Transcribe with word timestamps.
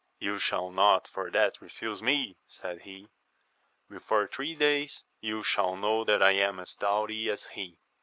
You 0.17 0.39
shall 0.39 0.71
not 0.71 1.07
for 1.07 1.29
that 1.29 1.61
refuse 1.61 2.01
me, 2.01 2.35
said 2.47 2.81
he; 2.81 3.09
before 3.87 4.25
three 4.25 4.55
days 4.55 5.03
you 5.19 5.43
shall 5.43 5.75
know 5.75 6.03
that 6.05 6.23
I 6.23 6.31
am 6.31 6.59
as 6.59 6.73
doughty 6.73 7.29
as 7.29 7.43
he. 7.45 7.77